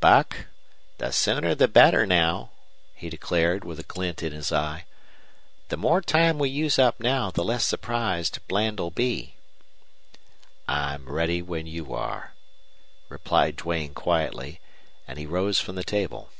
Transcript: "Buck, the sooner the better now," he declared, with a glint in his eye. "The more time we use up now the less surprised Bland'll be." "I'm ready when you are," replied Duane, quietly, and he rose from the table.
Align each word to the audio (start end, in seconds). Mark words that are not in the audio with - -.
"Buck, 0.00 0.46
the 0.98 1.12
sooner 1.12 1.54
the 1.54 1.68
better 1.68 2.04
now," 2.06 2.50
he 2.92 3.08
declared, 3.08 3.62
with 3.64 3.78
a 3.78 3.84
glint 3.84 4.20
in 4.20 4.32
his 4.32 4.50
eye. 4.50 4.84
"The 5.68 5.76
more 5.76 6.00
time 6.02 6.40
we 6.40 6.48
use 6.48 6.76
up 6.76 6.98
now 6.98 7.30
the 7.30 7.44
less 7.44 7.64
surprised 7.64 8.40
Bland'll 8.48 8.90
be." 8.90 9.36
"I'm 10.66 11.08
ready 11.08 11.40
when 11.40 11.68
you 11.68 11.94
are," 11.94 12.34
replied 13.08 13.54
Duane, 13.54 13.94
quietly, 13.94 14.60
and 15.06 15.20
he 15.20 15.24
rose 15.26 15.60
from 15.60 15.76
the 15.76 15.84
table. 15.84 16.30